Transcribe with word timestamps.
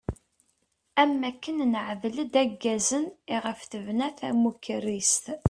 Am 1.01 1.19
akken 1.29 1.57
neɛdel-d 1.71 2.33
aggazen 2.43 3.05
iɣef 3.35 3.59
tebna 3.71 4.07
tamukerrist. 4.17 5.25